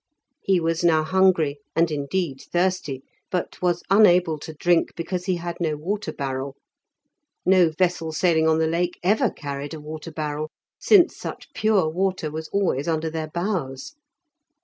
[0.41, 5.57] He was now hungry, and indeed thirsty, but was unable to drink because he had
[5.61, 6.55] no water barrel.
[7.45, 12.31] No vessel sailing on the Lake ever carried a water barrel, since such pure water
[12.31, 13.93] was always under their bows.